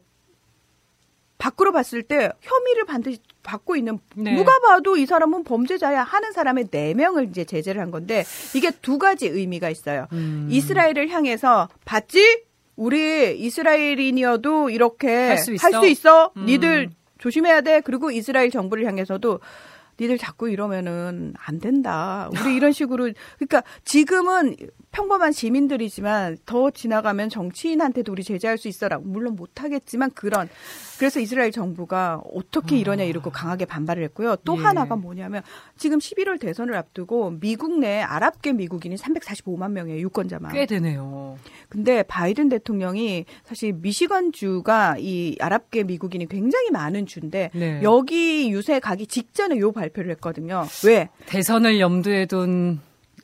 밖으로 1.38 1.72
봤을 1.72 2.04
때 2.04 2.30
혐의를 2.42 2.86
반드시 2.86 3.20
받고 3.44 3.76
있는 3.76 4.00
네. 4.16 4.36
누가 4.36 4.60
봐도 4.60 4.98
이 4.98 5.06
사람은 5.06 5.46
범죄자야 5.46 6.04
하는 6.04 6.32
사람의 6.34 6.68
네 6.70 6.94
명을 6.94 7.30
이제 7.30 7.46
제재를 7.46 7.82
한 7.82 7.92
건데 7.92 8.26
이게 8.56 8.72
두 8.72 8.98
가지 8.98 9.28
의미가 9.28 9.70
있어요. 9.70 10.08
음. 10.12 10.48
이스라엘을 10.52 11.10
향해서 11.10 11.70
봤지? 11.86 12.44
우리 12.80 13.38
이스라엘인이어도 13.40 14.70
이렇게 14.70 15.08
할 15.28 15.38
수 15.38 15.54
있어. 15.54 15.68
할 15.68 15.74
수 15.82 15.88
있어. 15.88 16.32
음. 16.38 16.46
니들 16.46 16.90
조심해야 17.20 17.62
돼. 17.62 17.82
그리고 17.82 18.12
이스라엘 18.12 18.50
정부를 18.50 18.86
향해서도 18.86 19.40
니들 20.00 20.18
자꾸 20.18 20.50
이러면은 20.50 21.34
안 21.38 21.60
된다. 21.60 22.30
우리 22.32 22.56
이런 22.56 22.72
식으로 22.72 23.12
그러니까 23.38 23.64
지금은 23.84 24.56
평범한 24.92 25.32
시민들이지만 25.32 26.38
더 26.46 26.72
지나가면 26.72 27.30
정치인한테도 27.30 28.12
우리 28.12 28.24
제재할 28.24 28.58
수 28.58 28.68
있어라. 28.68 29.00
물론 29.00 29.36
못 29.36 29.62
하겠지만 29.62 30.12
그런 30.12 30.50
그래서 30.98 31.20
이스라엘 31.20 31.52
정부가 31.52 32.22
어떻게 32.34 32.78
이러냐 32.78 33.04
이러고 33.04 33.30
강하게 33.30 33.66
반발을 33.66 34.04
했고요. 34.04 34.38
또 34.44 34.58
예. 34.58 34.62
하나가 34.64 34.96
뭐냐면 34.96 35.42
지금 35.78 36.00
11월 36.00 36.40
대선을 36.40 36.76
앞두고 36.76 37.38
미국 37.40 37.80
내 37.80 38.02
아랍계 38.02 38.54
미국인이 38.54 38.96
345만 38.96 39.72
명의 39.72 40.02
유권자만. 40.02 40.52
꽤 40.54 40.66
되네요. 40.66 41.38
근데 41.70 42.04
바이든 42.04 42.50
대통령이 42.50 43.26
사실 43.46 43.74
미시건 43.74 44.32
주가 44.32 44.96
이 44.98 45.36
아랍계 45.40 45.84
미국인이 45.84 46.28
굉장히 46.28 46.72
많은 46.72 47.06
주인데 47.06 47.52
네. 47.54 47.80
여기 47.84 48.52
유세 48.52 48.80
가기 48.80 49.08
직전에 49.08 49.58
요 49.60 49.70
발 49.72 49.89
표를 49.90 50.12
했거든요. 50.12 50.66
왜? 50.86 51.10
대선을 51.26 51.80
염두에 51.80 52.26
둔 52.26 52.80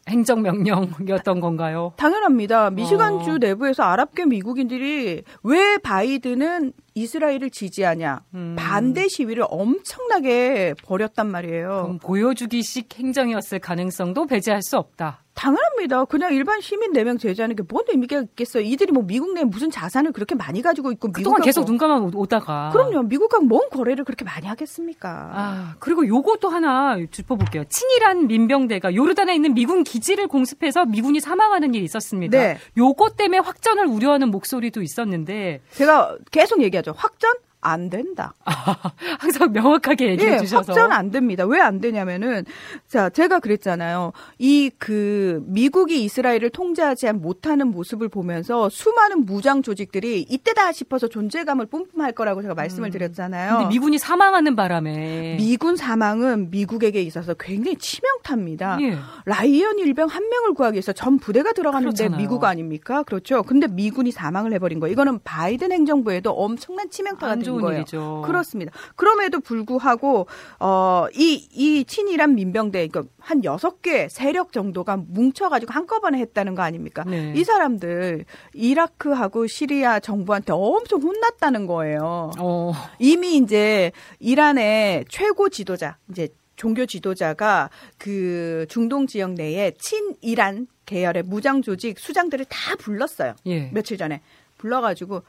행정명령이었던 0.08 1.40
건가요? 1.40 1.94
당연합니다. 1.98 2.70
미시간주 2.70 3.32
어. 3.32 3.38
내부에서 3.40 3.84
아랍계 3.84 4.26
미국인들이 4.26 5.24
왜 5.44 5.78
바이든은 5.80 6.74
이스라엘을 6.94 7.50
지지하냐 7.50 8.22
음. 8.36 8.56
반대 8.58 9.08
시위를 9.08 9.46
엄청나게 9.50 10.76
벌였단 10.84 11.28
말이에요. 11.28 12.00
보여주기식 12.04 12.94
행정이었을 12.98 13.60
가능성도 13.60 14.28
배제할 14.28 14.62
수 14.62 14.78
없다. 14.78 15.25
당연합니다. 15.36 16.06
그냥 16.06 16.34
일반 16.34 16.62
시민 16.62 16.94
4명 16.94 17.20
제재하는 17.20 17.56
게 17.56 17.64
뭔 17.68 17.84
의미가 17.88 18.20
있겠어요. 18.22 18.64
이들이 18.64 18.92
뭐 18.92 19.04
미국 19.04 19.34
내 19.34 19.44
무슨 19.44 19.70
자산을 19.72 20.12
그렇게 20.12 20.34
많이 20.36 20.62
가지고 20.62 20.92
있고 20.92 21.12
그동안 21.12 21.42
계속 21.42 21.66
눈 21.66 21.78
감아 21.78 22.10
오다가 22.14 22.70
그럼요. 22.72 23.04
미국과 23.04 23.40
뭔 23.40 23.70
거래를 23.70 24.06
그렇게 24.06 24.24
많이 24.24 24.46
하겠습니까? 24.48 25.32
아 25.34 25.76
그리고 25.80 26.08
요것도 26.08 26.48
하나 26.50 26.98
짚어볼게요. 27.12 27.66
친일한 27.70 28.28
민병대가 28.28 28.94
요르단에 28.96 29.36
있는 29.36 29.54
미군 29.54 29.84
기지를 29.84 30.28
공습해서 30.28 30.86
미군이 30.86 31.20
사망하는 31.20 31.74
일이 31.74 31.84
있었습니다. 31.86 32.38
네. 32.38 32.58
요것 32.78 33.18
때문에 33.18 33.40
확전을 33.40 33.86
우려하는 33.88 34.30
목소리도 34.32 34.82
있었는데 34.82 35.62
제가 35.72 36.18
계속 36.32 36.62
얘기하죠. 36.62 36.94
확전 36.96 37.34
안 37.66 37.90
된다. 37.90 38.34
항상 39.20 39.52
명확하게 39.52 40.12
얘기해 40.12 40.34
예, 40.34 40.38
주셔서. 40.40 40.72
확전 40.74 40.92
안 40.92 41.12
됩니다. 41.12 41.46
왜 41.46 41.60
안 41.66 41.80
되냐면은 41.82 42.46
자, 42.88 43.10
제가 43.10 43.40
그랬잖아요. 43.40 44.12
이 44.40 44.70
그 44.78 45.44
미국이 45.48 46.04
이스라엘을 46.04 46.50
통제하지 46.50 47.12
못하는 47.14 47.68
모습을 47.72 48.10
보면서 48.10 48.70
수많은 48.70 49.26
무장 49.26 49.62
조직들이 49.64 50.22
이때다 50.30 50.72
싶어서 50.74 51.08
존재감을 51.08 51.66
뿜뿜할 51.68 52.12
거라고 52.12 52.42
제가 52.42 52.54
말씀을 52.54 52.90
음. 52.90 52.92
드렸잖아요. 52.92 53.58
근데 53.58 53.70
미군이 53.70 53.98
사망하는 53.98 54.56
바람에 54.56 55.38
미군 55.38 55.76
사망은 55.76 56.52
미국에게 56.52 57.02
있어서 57.02 57.34
굉장히 57.36 57.78
치명타입니다. 57.78 58.78
예. 58.82 58.98
라이언 59.26 59.80
일병 59.80 60.08
한 60.08 60.30
명을 60.30 60.54
구하기 60.54 60.76
위해서 60.76 60.92
전 60.94 61.18
부대가 61.18 61.52
들어가는데 61.54 61.96
그렇잖아요. 61.96 62.18
미국 62.22 62.44
아닙니까? 62.44 63.04
그렇죠. 63.04 63.42
근데 63.44 63.68
미군이 63.68 64.12
사망을 64.12 64.54
해버린 64.54 64.80
거. 64.80 64.88
이거는 64.88 65.20
바이든 65.24 65.72
행정부에도 65.72 66.32
엄청난 66.32 66.90
치명타가 66.90 67.32
된 67.56 67.62
거예요. 67.62 67.78
일이죠. 67.80 68.24
그렇습니다. 68.26 68.72
그럼에도 68.96 69.40
불구하고 69.40 70.28
어이이 70.60 71.48
이 71.52 71.86
친이란 71.86 72.36
민병대 72.36 72.88
그러니까 72.88 73.12
한 73.20 73.44
여섯 73.44 73.82
개 73.82 74.08
세력 74.10 74.52
정도가 74.52 74.98
뭉쳐가지고 74.98 75.74
한꺼번에 75.74 76.20
했다는 76.20 76.56
거 76.56 76.62
아닙니까? 76.62 77.04
네. 77.08 77.34
이 77.36 77.44
사람들 77.44 78.26
이라크하고 78.54 79.48
시리아 79.48 80.00
정부한테 80.00 80.54
엄청 80.54 81.02
혼났다는 81.02 81.68
거예요. 81.68 82.32
어. 82.40 82.74
이미 83.00 83.38
이제 83.38 83.92
이란의 84.20 85.06
최고 85.10 85.50
지도자 85.50 85.98
이제 86.10 86.30
종교 86.56 86.86
지도자가 86.86 87.70
그 87.98 88.66
중동 88.70 89.08
지역 89.08 89.32
내에 89.32 89.72
친이란 89.78 90.68
계열의 90.86 91.24
무장 91.24 91.62
조직 91.62 92.00
수장들을 92.00 92.46
다 92.46 92.76
불렀어요. 92.78 93.34
예. 93.48 93.70
며칠 93.74 93.98
전에 93.98 94.22
불러가지고 94.58 95.24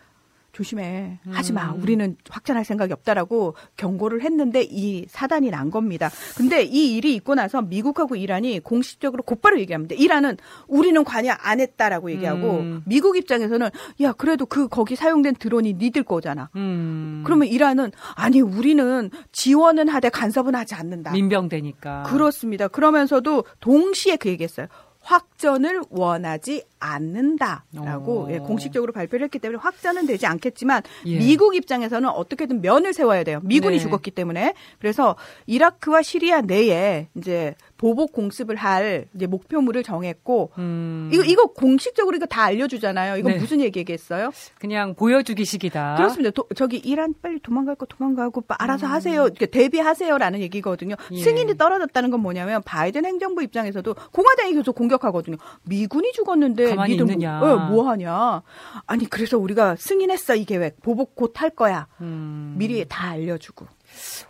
조심해. 0.57 1.19
하지 1.29 1.53
마. 1.53 1.71
음. 1.71 1.83
우리는 1.83 2.17
확전할 2.31 2.65
생각이 2.65 2.91
없다라고 2.91 3.57
경고를 3.77 4.23
했는데 4.23 4.63
이 4.63 5.05
사단이 5.07 5.51
난 5.51 5.71
겁니다. 5.71 6.09
근데 6.35 6.63
이 6.63 6.97
일이 6.97 7.15
있고 7.17 7.35
나서 7.35 7.61
미국하고 7.61 8.17
이란이 8.17 8.61
공식적으로 8.61 9.23
곧바로 9.23 9.61
얘기합니다. 9.61 9.95
이란은 9.97 10.39
우리는 10.67 11.05
관여 11.05 11.33
안 11.33 11.61
했다라고 11.61 12.11
얘기하고 12.11 12.61
음. 12.61 12.83
미국 12.87 13.19
입장에서는 13.19 13.69
야, 14.01 14.13
그래도 14.13 14.47
그 14.47 14.67
거기 14.67 14.97
사용된 14.97 15.35
드론이 15.35 15.75
니들 15.75 16.05
거잖아. 16.05 16.49
음. 16.57 17.21
그러면 17.27 17.49
이란은 17.49 17.93
아니, 18.15 18.41
우리는 18.41 19.11
지원은 19.33 19.89
하되 19.89 20.09
간섭은 20.09 20.55
하지 20.55 20.75
않는다. 20.75 21.13
민병되니까. 21.13 22.05
그렇습니다. 22.05 22.69
그러면서도 22.69 23.45
동시에 23.61 24.17
그 24.17 24.31
얘기했어요. 24.31 24.69
확전을 25.07 25.83
원하지 25.89 26.65
않는다라고 26.81 28.29
예, 28.31 28.39
공식적으로 28.39 28.93
발표를 28.93 29.25
했기 29.25 29.39
때문에 29.39 29.59
확전은 29.61 30.07
되지 30.07 30.27
않겠지만 30.27 30.83
예. 31.07 31.19
미국 31.19 31.55
입장에서는 31.55 32.09
어떻게든 32.09 32.61
면을 32.61 32.93
세워야 32.93 33.23
돼요. 33.23 33.41
미군이 33.45 33.77
네. 33.77 33.83
죽었기 33.83 34.11
때문에 34.11 34.55
그래서 34.81 35.15
이라크와 35.47 36.03
시리아 36.03 36.41
내에 36.41 37.09
이제 37.15 37.55
보복 37.77 38.13
공습을 38.13 38.57
할 38.57 39.07
이제 39.15 39.27
목표물을 39.27 39.83
정했고 39.83 40.51
음. 40.59 41.11
이거 41.13 41.23
이거 41.25 41.47
공식적으로 41.47 42.17
이거 42.17 42.27
다 42.27 42.43
알려주잖아요. 42.45 43.17
이거 43.19 43.29
네. 43.29 43.39
무슨 43.39 43.61
얘기겠어요? 43.61 44.31
그냥 44.59 44.95
보여주기식이다. 44.95 45.97
그렇습니다. 45.97 46.31
도, 46.31 46.47
저기 46.55 46.79
이란 46.79 47.15
빨리 47.23 47.39
도망갈 47.41 47.75
거 47.77 47.87
도망가고 47.87 48.45
알아서 48.49 48.87
음. 48.87 48.93
하세요. 48.93 49.23
그러니까 49.23 49.47
대비하세요라는 49.47 50.41
얘기거든요. 50.41 50.97
예. 51.13 51.19
승인이 51.23 51.57
떨어졌다는 51.57 52.11
건 52.11 52.21
뭐냐면 52.21 52.63
바이든 52.65 53.05
행정부 53.05 53.43
입장에서도 53.43 53.95
공화당이 54.13 54.55
계속 54.55 54.75
공격하거든요. 54.75 55.37
미군이 55.65 56.13
죽었는데 56.13 56.75
니들 56.89 57.11
있느냐. 57.11 57.39
뭐, 57.41 57.53
어, 57.53 57.59
뭐 57.69 57.89
하냐? 57.91 58.43
아니 58.87 59.09
그래서 59.09 59.39
우리가 59.39 59.77
승인했어 59.77 60.35
이 60.37 60.45
계획 60.45 60.81
보복 60.83 61.15
곧 61.15 61.37
할 61.37 61.51
거야. 61.51 61.87
음. 62.01 62.55
미리 62.57 62.85
다 62.89 63.11
알려주고. 63.11 63.67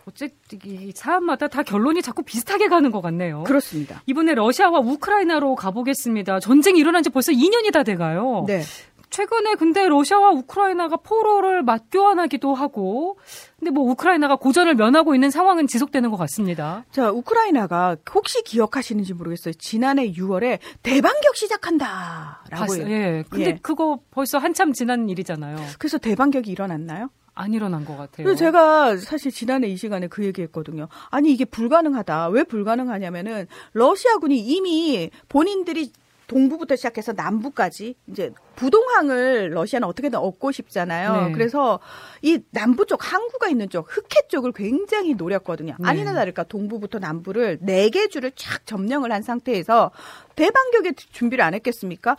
어쨌든 0.07 0.59
이 0.65 0.91
사안마다 0.93 1.47
다 1.47 1.63
결론이 1.63 2.01
자꾸 2.01 2.23
비슷하게 2.23 2.67
가는 2.67 2.91
것 2.91 3.01
같네요. 3.01 3.43
그렇습니다. 3.43 4.01
이번에 4.05 4.33
러시아와 4.33 4.79
우크라이나로 4.79 5.55
가보겠습니다. 5.55 6.39
전쟁이 6.39 6.79
일어난 6.79 7.03
지 7.03 7.09
벌써 7.09 7.31
2년이 7.31 7.71
다 7.71 7.83
돼가요. 7.83 8.45
네. 8.47 8.61
최근에 9.09 9.55
근데 9.55 9.87
러시아와 9.87 10.31
우크라이나가 10.31 10.97
포로를 10.97 11.63
맞교환하기도 11.63 12.53
하고 12.53 13.17
근데 13.57 13.71
뭐 13.71 13.89
우크라이나가 13.89 14.35
고전을 14.35 14.75
면하고 14.75 15.15
있는 15.15 15.31
상황은 15.31 15.67
지속되는 15.67 16.11
것 16.11 16.17
같습니다. 16.17 16.85
자, 16.91 17.09
우크라이나가 17.11 17.95
혹시 18.13 18.43
기억하시는지 18.43 19.13
모르겠어요. 19.13 19.53
지난해 19.53 20.11
6월에 20.11 20.59
대반격 20.83 21.35
시작한다라고. 21.35 22.49
봤, 22.49 22.77
예. 22.89 23.23
근데 23.29 23.45
예. 23.45 23.59
그거 23.61 23.99
벌써 24.11 24.37
한참 24.37 24.73
지난 24.73 25.09
일이잖아요. 25.09 25.57
그래서 25.79 25.97
대반격이 25.97 26.51
일어났나요? 26.51 27.09
안 27.37 27.53
일어난 27.53 27.85
것 27.85 27.95
같아요. 27.95 28.35
제가 28.35 28.97
사실 28.97 29.31
지난해 29.31 29.67
이 29.67 29.77
시간에 29.77 30.07
그 30.07 30.25
얘기했거든요. 30.25 30.87
아니 31.09 31.31
이게 31.31 31.45
불가능하다. 31.45 32.29
왜 32.29 32.43
불가능하냐면은 32.43 33.47
러시아군이 33.73 34.39
이미 34.39 35.11
본인들이 35.29 35.91
동부부터 36.27 36.75
시작해서 36.75 37.13
남부까지 37.13 37.95
이제 38.07 38.31
부동항을 38.55 39.51
러시아는 39.53 39.87
어떻게든 39.87 40.19
얻고 40.19 40.51
싶잖아요. 40.51 41.27
네. 41.27 41.31
그래서 41.31 41.79
이 42.21 42.39
남부 42.51 42.85
쪽 42.85 43.13
항구가 43.13 43.47
있는 43.47 43.69
쪽 43.69 43.87
흑해 43.89 44.27
쪽을 44.27 44.51
굉장히 44.51 45.13
노렸거든요. 45.13 45.75
네. 45.79 45.87
아니나 45.87 46.13
다를까 46.13 46.43
동부부터 46.43 46.99
남부를 46.99 47.59
네개 47.61 48.09
줄을 48.09 48.31
쫙 48.35 48.65
점령을 48.65 49.11
한 49.11 49.21
상태에서 49.21 49.91
대반격의 50.35 50.95
준비를 50.95 51.43
안 51.45 51.53
했겠습니까? 51.53 52.17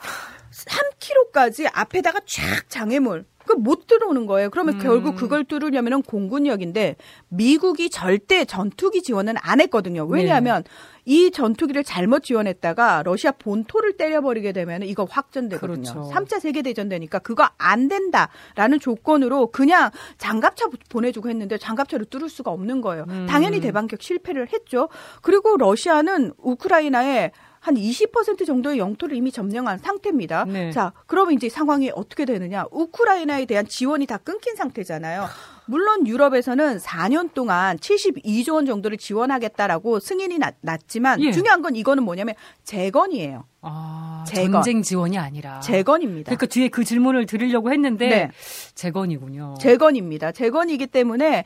3km까지 0.53 1.71
앞에다가 1.71 2.21
쫙 2.25 2.71
장애물 2.71 3.27
그못 3.49 3.87
들어오는 3.87 4.27
거예요. 4.27 4.51
그러면 4.51 4.75
음. 4.75 4.81
결국 4.81 5.17
그걸 5.17 5.45
뚫으려면 5.45 6.03
공군력인데 6.03 6.97
미국이 7.29 7.89
절대 7.89 8.45
전투기 8.45 9.03
지원은 9.03 9.35
안 9.41 9.61
했거든요. 9.63 10.05
왜냐하면 10.05 10.65
네. 10.65 10.71
이 11.07 11.31
전투기를 11.31 11.85
잘못 11.85 12.23
지원했다가 12.23 13.03
러시아 13.05 13.33
본토를 13.33 13.97
때려버리게 13.97 14.53
되면 14.53 14.83
이거 14.83 15.07
확전되거든요. 15.09 15.83
그렇죠. 15.83 16.11
3차 16.13 16.41
세계대전 16.41 16.91
되니까 16.91 17.19
그거 17.19 17.49
안 17.57 17.89
된다라는 17.89 18.79
조건으로 18.81 19.47
그냥 19.47 19.91
장갑차 20.19 20.67
보내주고 20.91 21.31
했는데 21.31 21.57
장갑차를 21.57 22.05
뚫을 22.07 22.29
수가 22.29 22.51
없는 22.51 22.83
거예요. 22.83 23.07
음. 23.09 23.27
당연히 23.27 23.61
대반격 23.61 24.03
실패를 24.03 24.49
했죠. 24.53 24.91
그리고 25.23 25.57
러시아는 25.57 26.33
우크라이나에 26.37 27.33
한 27.61 27.75
20% 27.75 28.47
정도의 28.47 28.79
영토를 28.79 29.17
이미 29.17 29.33
점령한 29.33 29.79
상태입니다. 29.79 30.45
네. 30.45 30.71
자, 30.71 30.93
그러면 31.07 31.35
이제 31.35 31.49
상황이 31.49 31.91
어떻게 31.95 32.25
되느냐? 32.25 32.67
우크라이나에 32.71 33.47
대한 33.47 33.67
지원이 33.67 34.07
다 34.07 34.17
끊긴 34.19 34.57
상태잖아요. 34.57 35.27
물론 35.67 36.07
유럽에서는 36.07 36.79
4년 36.79 37.35
동안 37.35 37.77
72조 37.77 38.55
원 38.55 38.65
정도를 38.65 38.97
지원하겠다라고 38.97 40.01
승인이 40.01 40.39
났, 40.39 40.55
났지만 40.63 41.21
예. 41.23 41.31
중요한 41.31 41.61
건 41.61 41.77
이거는 41.77 42.05
뭐냐면 42.05 42.35
재건이에요. 42.65 43.45
아, 43.61 44.25
재건. 44.27 44.53
전쟁 44.53 44.83
지원이 44.83 45.19
아니라 45.19 45.61
재건입니다. 45.61 46.31
그러니까 46.31 46.47
뒤에 46.47 46.69
그 46.69 46.85
질문을 46.85 47.27
드리려고 47.27 47.71
했는데 47.71 48.09
네. 48.09 48.31
재건이군요. 48.75 49.57
재건입니다. 49.61 50.33
재건이기 50.33 50.87
때문에 50.87 51.45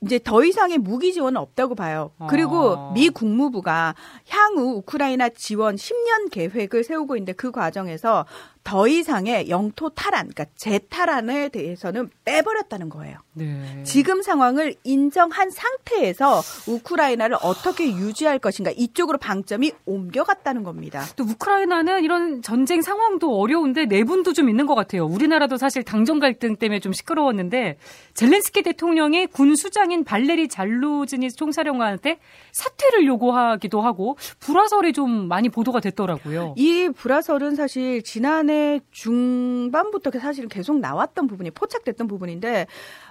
이제 0.00 0.20
더 0.22 0.44
이상의 0.44 0.78
무기 0.78 1.12
지원은 1.12 1.40
없다고 1.40 1.74
봐요. 1.74 2.12
그리고 2.28 2.76
아. 2.76 2.92
미 2.92 3.08
국무부가 3.08 3.94
향후 4.28 4.76
우크라이나 4.76 5.28
지원 5.30 5.74
10년 5.76 6.30
계획을 6.30 6.84
세우고 6.84 7.16
있는데 7.16 7.32
그 7.32 7.50
과정에서 7.50 8.24
더 8.68 8.86
이상의 8.86 9.48
영토 9.48 9.88
탈환, 9.88 10.28
그러니까 10.28 10.44
재탈환에 10.54 11.48
대해서는 11.48 12.10
빼버렸다는 12.26 12.90
거예요. 12.90 13.16
네. 13.32 13.82
지금 13.84 14.20
상황을 14.20 14.74
인정한 14.84 15.48
상태에서 15.48 16.42
우크라이나를 16.66 17.38
어떻게 17.40 17.86
유지할 17.86 18.38
것인가 18.38 18.70
이쪽으로 18.76 19.16
방점이 19.16 19.72
옮겨갔다는 19.86 20.64
겁니다. 20.64 21.02
또 21.16 21.24
우크라이나는 21.24 22.04
이런 22.04 22.42
전쟁 22.42 22.82
상황도 22.82 23.40
어려운데 23.40 23.86
내분도 23.86 24.34
좀 24.34 24.50
있는 24.50 24.66
것 24.66 24.74
같아요. 24.74 25.06
우리나라도 25.06 25.56
사실 25.56 25.82
당정 25.82 26.18
갈등 26.18 26.56
때문에 26.56 26.80
좀 26.80 26.92
시끄러웠는데 26.92 27.78
젤렌스키 28.12 28.60
대통령이 28.64 29.28
군 29.28 29.56
수장인 29.56 30.04
발레리 30.04 30.48
잘루즈니 30.48 31.30
총사령관한테 31.30 32.18
사퇴를 32.52 33.06
요구하기도 33.06 33.80
하고 33.80 34.18
불화설이 34.40 34.92
좀 34.92 35.26
많이 35.26 35.48
보도가 35.48 35.80
됐더라고요. 35.80 36.52
이 36.58 36.90
불화설은 36.94 37.54
사실 37.54 38.02
지난해 38.02 38.57
지난해 38.58 38.80
중반부터 38.90 40.10
사실은 40.18 40.48
계속 40.48 40.78
나왔던 40.80 41.28
부분이 41.28 41.52
포착됐던 41.52 42.08
부분인데 42.08 42.66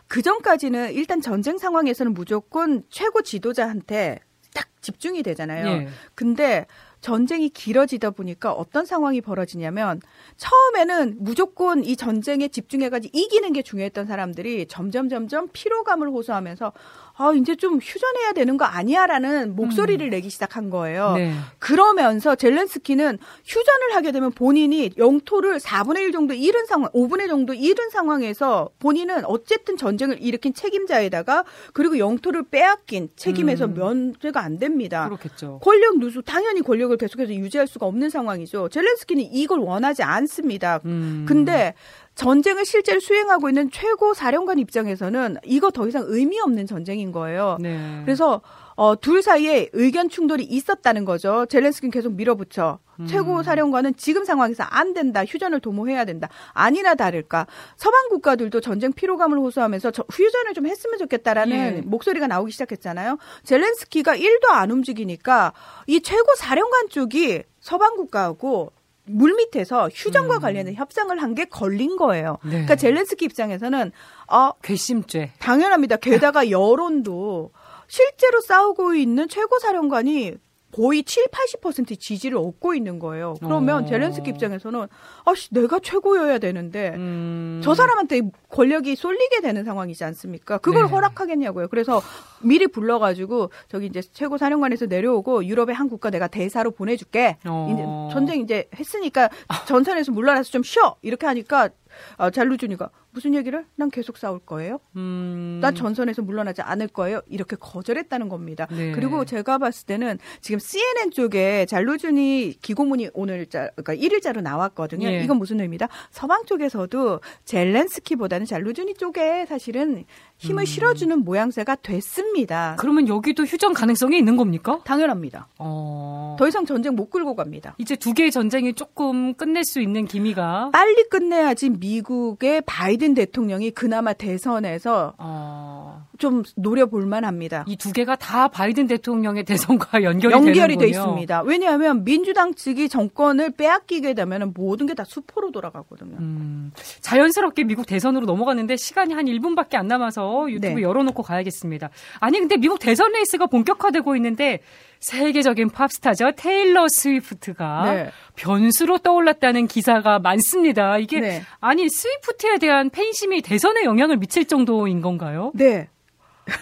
그 0.08 0.22
전까지는 0.22 0.94
일단 0.94 1.22
전쟁 1.22 1.58
상황에서는 1.58 2.14
무조건 2.14 2.84
최고 2.90 3.22
지도자한테 3.22 4.20
딱 4.54 4.68
집중이 4.82 5.24
되잖아요. 5.24 5.68
예. 5.68 5.88
근데 6.16 6.66
전쟁이 7.00 7.50
길어지다 7.50 8.12
보니까 8.12 8.52
어떤 8.52 8.86
상황이 8.86 9.22
벌어지냐면 9.22 10.02
처음에는 10.38 11.18
무조건 11.20 11.84
이 11.84 11.96
전쟁에 11.96 12.48
집중해가지고 12.48 13.18
이기는 13.18 13.54
게 13.54 13.62
중요했던 13.62 14.08
사람들이 14.08 14.68
점점 14.68 15.08
점점 15.10 15.48
피로감을 15.54 16.10
호소하면서 16.10 16.74
아, 17.20 17.34
이제 17.34 17.56
좀 17.56 17.80
휴전해야 17.80 18.34
되는 18.34 18.58
거 18.58 18.66
아니야라는 18.66 19.56
목소리를 19.56 20.06
음. 20.06 20.10
내기 20.12 20.30
시작한 20.30 20.70
거예요. 20.70 21.14
네. 21.16 21.34
그러면서 21.58 22.36
젤렌스키는 22.36 23.18
휴전을 23.44 23.96
하게 23.96 24.12
되면 24.12 24.32
본인이 24.32 24.92
영토를 24.98 25.58
4분의 25.58 26.02
1 26.02 26.12
정도 26.12 26.36
잃은 26.36 26.68
상황, 26.68 26.92
5분의 26.92 27.28
정도 27.28 27.56
잃은 27.56 27.90
상황에서 27.90 28.70
본인은 28.80 29.26
어쨌든 29.26 29.78
전쟁을 29.78 30.22
일으킨 30.22 30.54
책임자에다가 30.54 31.44
그리고 31.74 31.98
영토를 31.98 32.44
빼앗긴 32.44 33.10
책임에서 33.16 33.66
음. 33.66 33.74
면제가 33.74 34.40
안 34.40 34.60
됩니다. 34.60 35.06
그렇겠죠. 35.08 35.60
권력 35.64 35.98
누수, 35.98 36.22
당연히 36.22 36.62
권력을 36.62 36.96
계속해서 36.98 37.34
유지할 37.34 37.66
수가 37.66 37.88
없는 37.88 38.12
상황이죠. 38.12 38.70
젤렌스키는 38.70 39.24
이걸 39.32 39.60
원하지 39.60 40.04
않습니다. 40.04 40.82
음. 40.86 41.26
근데 41.28 41.74
전쟁을 42.18 42.66
실제로 42.66 43.00
수행하고 43.00 43.48
있는 43.48 43.70
최고 43.70 44.16
사령관 44.16 44.58
입장에서는 44.58 45.38
이거 45.46 45.70
더 45.70 45.88
이상 45.88 46.04
의미 46.08 46.40
없는 46.40 46.66
전쟁인 46.66 47.12
거예요. 47.12 47.58
네. 47.62 48.02
그래서 48.04 48.42
어, 48.76 48.96
둘 49.00 49.22
사이에 49.22 49.70
의견 49.74 50.10
충돌이 50.10 50.44
있었다는 50.44 51.06
거죠. 51.06 51.46
젤렌스키는 51.48 51.92
계속 51.92 52.14
밀어붙여. 52.14 52.80
음. 53.00 53.06
최고 53.06 53.44
사령관은 53.44 53.96
지금 53.98 54.26
상황에서 54.26 54.64
안 54.64 54.94
된다. 54.94 55.24
휴전을 55.26 55.60
도모해야 55.60 56.06
된다. 56.06 56.28
아니나 56.54 56.96
다를까. 56.96 57.46
서방 57.76 58.10
국가들도 58.10 58.62
전쟁 58.62 58.94
피로감을 58.94 59.38
호소하면서 59.38 59.92
저, 59.92 60.04
휴전을 60.12 60.56
좀 60.56 60.66
했으면 60.66 60.98
좋겠다라는 60.98 61.78
예. 61.78 61.82
목소리가 61.86 62.26
나오기 62.26 62.52
시작했잖아요. 62.52 63.18
젤렌스키가 63.44 64.18
1도 64.18 64.50
안 64.50 64.72
움직이니까 64.72 65.54
이 65.86 66.02
최고 66.02 66.36
사령관 66.36 66.90
쪽이 66.90 67.44
서방 67.60 67.96
국가하고 67.96 68.72
물 69.10 69.34
밑에서 69.36 69.90
휴전과 69.90 70.36
음. 70.36 70.40
관련된 70.42 70.76
협상을 70.76 71.18
한 71.22 71.34
게 71.36 71.46
걸린 71.46 71.98
거예요. 71.98 72.38
네. 72.44 72.50
그러니까 72.52 72.76
젤렌스키 72.76 73.26
입장에서는 73.26 73.92
어 74.32 74.52
괘씸죄 74.64 75.34
당연합니다. 75.40 75.98
게다가 75.98 76.50
여론도 76.50 77.52
실제로 77.88 78.42
싸우고 78.42 78.96
있는 78.96 79.28
최고 79.28 79.60
사령관이 79.60 80.34
거의 80.78 81.04
7, 81.04 81.26
80% 81.26 82.00
지지를 82.00 82.38
얻고 82.38 82.76
있는 82.76 83.00
거예요. 83.00 83.34
그러면 83.40 83.84
어. 83.84 83.86
젤렌스키 83.88 84.30
입장에서는 84.30 84.88
아씨 85.26 85.52
내가 85.52 85.80
최고여야 85.80 86.38
되는데 86.38 86.94
음. 86.96 87.62
저 87.64 87.74
사람한테 87.74 88.22
권력이 88.50 88.96
쏠리게 88.96 89.42
되는 89.42 89.64
상황이지 89.64 90.04
않습니까? 90.04 90.60
그걸 90.60 90.84
네. 90.84 90.90
허락하겠냐고요. 90.90 91.68
그래서 91.70 92.00
미리 92.42 92.68
불러가지고 92.68 93.50
저기 93.70 93.88
이제 93.88 94.02
최고 94.02 94.38
사령관에서 94.38 94.86
내려오고 94.86 95.46
유럽의 95.46 95.74
한 95.74 95.90
국가 95.90 96.12
내가 96.12 96.28
대사로 96.28 96.70
보내줄게. 96.70 97.38
어. 97.48 97.70
이제 97.74 98.14
전쟁 98.14 98.42
이제 98.42 98.70
했으니까 98.76 99.30
전선에서 99.68 100.12
물러나서 100.12 100.52
좀 100.52 100.62
쉬어 100.62 100.96
이렇게 101.02 101.26
하니까 101.26 101.70
아, 102.18 102.30
잘루준이가 102.30 102.90
무슨 103.18 103.34
얘기를? 103.34 103.66
난 103.76 103.90
계속 103.90 104.16
싸울 104.16 104.38
거예요. 104.38 104.80
음. 104.96 105.58
난 105.60 105.74
전선에서 105.74 106.22
물러나지 106.22 106.62
않을 106.62 106.88
거예요. 106.88 107.20
이렇게 107.28 107.56
거절했다는 107.60 108.30
겁니다. 108.30 108.68
네. 108.70 108.92
그리고 108.92 109.26
제가 109.26 109.58
봤을 109.58 109.88
때는 109.88 110.20
지금 110.40 110.60
CNN 110.60 111.10
쪽에 111.10 111.66
잘루준이 111.66 112.58
기고문이 112.62 113.10
오늘 113.16 113.48
자 113.48 113.72
그러니까 113.76 113.96
1일자로 113.96 114.42
나왔거든요. 114.42 115.10
네. 115.10 115.24
이건 115.24 115.38
무슨 115.38 115.60
의미다? 115.60 115.88
서방 116.12 116.46
쪽에서도 116.46 117.22
젤렌스키보다는 117.44 118.46
잘루준이 118.46 118.94
쪽에 118.94 119.48
사실은 119.48 120.06
힘을 120.38 120.62
음. 120.62 120.66
실어주는 120.66 121.24
모양새가 121.24 121.78
됐습니다. 121.78 122.76
그러면 122.78 123.08
여기도 123.08 123.44
휴전 123.44 123.74
가능성이 123.74 124.20
있는 124.20 124.38
겁니까? 124.38 124.82
당연합니다. 124.86 125.48
어... 125.58 126.36
더 126.38 126.48
이상 126.48 126.66
전쟁 126.66 126.96
못 126.96 127.10
끌고 127.10 127.36
갑니다. 127.36 127.74
이제 127.80 127.96
두 127.96 128.14
개의 128.14 128.30
전쟁이 128.30 128.74
조금 128.74 129.34
끝낼 129.34 129.64
수 129.66 129.82
있는 129.82 130.06
기미가 130.06 130.70
빨리 130.72 131.04
끝내야지 131.10 131.72
미국의 131.72 132.62
바이든 132.68 133.07
대통령이 133.14 133.72
그나마 133.72 134.14
대선에서 134.14 135.14
어... 135.18 136.06
좀 136.18 136.44
노려볼 136.56 137.06
만합니다. 137.06 137.64
이 137.68 137.76
두 137.78 137.94
개가 137.94 138.16
다 138.18 138.48
바이든 138.48 138.88
대통령의 138.88 139.44
대선과 139.46 140.02
연결이, 140.04 140.34
연결이 140.34 140.78
돼 140.78 140.88
있습니다. 140.90 141.44
왜냐하면 141.44 142.04
민주당 142.04 142.54
측이 142.56 142.90
정권을 142.90 143.52
빼앗기게 143.52 144.14
되면 144.14 144.52
모든 144.56 144.86
게 144.88 144.94
다 144.98 145.04
수포로 145.04 145.52
돌아가거든요. 145.52 146.18
음, 146.20 146.72
자연스럽게 147.02 147.66
미국 147.66 147.86
대선으로 147.86 148.26
넘어갔는데 148.26 148.78
시간이 148.78 149.14
한 149.14 149.26
1분밖에 149.26 149.76
안 149.76 149.88
남아서 149.88 150.50
유튜브 150.50 150.76
네. 150.76 150.82
열어놓고 150.82 151.22
가야겠습니다. 151.22 151.92
아니 152.20 152.40
근데 152.40 152.58
미국 152.58 152.80
대선 152.80 153.12
레이스가 153.12 153.46
본격화되고 153.46 154.16
있는데 154.16 154.62
세계적인 155.00 155.70
팝스타죠. 155.70 156.32
테일러 156.36 156.88
스위프트가 156.88 157.94
네. 157.94 158.12
변수로 158.36 158.98
떠올랐다는 159.00 159.68
기사가 159.68 160.20
많습니다. 160.20 160.98
이게 160.98 161.20
네. 161.20 161.42
아니 161.60 161.90
스위프트에 161.90 162.58
대한 162.60 162.90
팬심이 162.90 163.42
대선에 163.42 163.84
영향을 163.84 164.18
미칠 164.18 164.46
정도인 164.46 165.02
건가요? 165.02 165.52
네. 165.56 165.90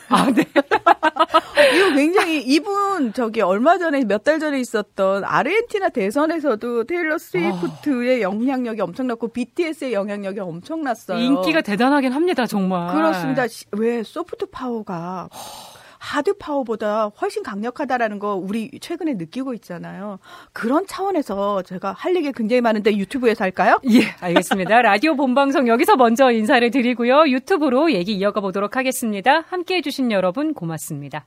아, 0.10 0.26
네. 0.34 0.44
이거 1.76 1.94
굉장히 1.96 2.42
이분 2.42 3.14
저기 3.14 3.42
얼마 3.42 3.78
전에 3.78 4.04
몇 4.04 4.24
달 4.24 4.40
전에 4.40 4.60
있었던 4.60 5.24
아르헨티나 5.24 5.90
대선에서도 5.90 6.86
테일러 6.86 7.20
스위프트의 7.20 8.24
어. 8.24 8.30
영향력이 8.32 8.82
엄청났고 8.82 9.28
BTS의 9.28 9.94
영향력이 9.94 10.40
엄청났어요. 10.40 11.20
인기가 11.20 11.62
대단하긴 11.62 12.12
합니다, 12.14 12.48
정말. 12.48 12.92
그렇습니다. 12.96 13.44
왜 13.74 14.02
소프트 14.02 14.48
파워가 14.48 15.30
하드 16.06 16.38
파워보다 16.38 17.12
훨씬 17.20 17.42
강력하다라는 17.42 18.20
거 18.20 18.36
우리 18.36 18.70
최근에 18.80 19.16
느끼고 19.16 19.56
있잖아요. 19.56 20.20
그런 20.54 20.86
차원에서 20.86 21.64
제가 21.64 21.94
할 21.94 22.16
얘기 22.16 22.32
굉장히 22.32 22.62
많은데 22.62 22.96
유튜브에서 22.96 23.44
할까요? 23.44 23.80
예, 23.90 24.02
알겠습니다. 24.22 24.84
라디오 24.84 25.16
본방송 25.16 25.68
여기서 25.68 25.96
먼저 25.96 26.30
인사를 26.32 26.70
드리고요. 26.70 27.24
유튜브로 27.28 27.92
얘기 27.92 28.14
이어가 28.14 28.40
보도록 28.40 28.78
하겠습니다. 28.78 29.46
함께 29.48 29.78
해주신 29.78 30.12
여러분 30.12 30.54
고맙습니다. 30.54 31.26